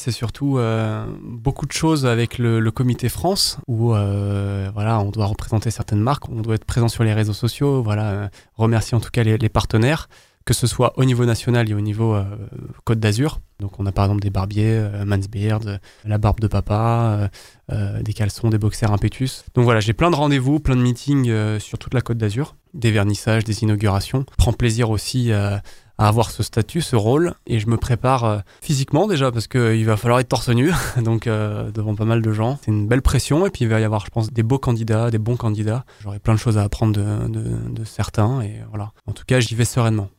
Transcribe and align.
C'est 0.00 0.12
surtout 0.12 0.56
euh, 0.56 1.04
beaucoup 1.22 1.66
de 1.66 1.72
choses 1.72 2.06
avec 2.06 2.38
le, 2.38 2.70
comité 2.70 3.10
France 3.10 3.58
où 3.66 3.94
euh, 3.94 4.70
voilà, 4.72 4.98
on 4.98 5.10
doit 5.10 5.26
représenter 5.26 5.70
certaines 5.70 6.00
marques, 6.00 6.26
on 6.30 6.40
doit 6.40 6.54
être 6.54 6.64
présent 6.64 6.88
sur 6.88 7.04
les 7.04 7.12
réseaux 7.12 7.34
sociaux, 7.34 7.82
voilà, 7.82 8.30
remercier 8.56 8.96
en 8.96 9.00
tout 9.00 9.10
cas 9.10 9.22
les 9.22 9.48
partenaires 9.50 10.08
que 10.44 10.54
ce 10.54 10.66
soit 10.66 10.98
au 10.98 11.04
niveau 11.04 11.24
national 11.24 11.70
et 11.70 11.74
au 11.74 11.80
niveau 11.80 12.14
euh, 12.14 12.24
Côte 12.84 12.98
d'Azur. 12.98 13.40
Donc 13.60 13.78
on 13.78 13.86
a 13.86 13.92
par 13.92 14.06
exemple 14.06 14.22
des 14.22 14.30
barbiers, 14.30 14.72
euh, 14.72 15.04
Mansbeard, 15.04 15.60
euh, 15.66 15.76
la 16.04 16.18
barbe 16.18 16.40
de 16.40 16.46
papa, 16.46 17.30
des 18.00 18.12
caleçons, 18.12 18.48
des 18.48 18.58
boxers 18.58 18.90
impétus. 18.90 19.44
Donc 19.54 19.62
voilà, 19.62 19.78
j'ai 19.78 19.92
plein 19.92 20.10
de 20.10 20.16
rendez-vous, 20.16 20.58
plein 20.58 20.74
de 20.74 20.82
meetings 20.82 21.60
sur 21.60 21.78
toute 21.78 21.94
la 21.94 22.00
Côte 22.00 22.18
d'Azur, 22.18 22.56
des 22.74 22.90
vernissages, 22.90 23.44
des 23.44 23.62
inaugurations. 23.62 24.24
Prends 24.38 24.52
plaisir 24.52 24.90
aussi 24.90 25.30
à 25.30 25.62
avoir 26.06 26.30
ce 26.30 26.42
statut, 26.42 26.80
ce 26.80 26.96
rôle, 26.96 27.34
et 27.46 27.58
je 27.58 27.68
me 27.68 27.76
prépare 27.76 28.42
physiquement 28.60 29.06
déjà 29.06 29.30
parce 29.30 29.46
qu'il 29.46 29.84
va 29.84 29.96
falloir 29.96 30.20
être 30.20 30.28
torse 30.28 30.48
nu, 30.48 30.72
donc 31.02 31.26
devant 31.26 31.94
pas 31.94 32.04
mal 32.04 32.22
de 32.22 32.32
gens. 32.32 32.58
C'est 32.64 32.70
une 32.70 32.88
belle 32.88 33.02
pression, 33.02 33.46
et 33.46 33.50
puis 33.50 33.64
il 33.64 33.68
va 33.68 33.80
y 33.80 33.84
avoir, 33.84 34.04
je 34.06 34.10
pense, 34.10 34.32
des 34.32 34.42
beaux 34.42 34.58
candidats, 34.58 35.10
des 35.10 35.18
bons 35.18 35.36
candidats. 35.36 35.84
J'aurai 36.02 36.18
plein 36.18 36.34
de 36.34 36.38
choses 36.38 36.58
à 36.58 36.62
apprendre 36.62 36.94
de, 36.94 37.28
de 37.28 37.84
certains, 37.84 38.40
et 38.40 38.60
voilà. 38.70 38.92
En 39.06 39.12
tout 39.12 39.24
cas, 39.26 39.40
j'y 39.40 39.54
vais 39.54 39.64
sereinement. 39.64 40.08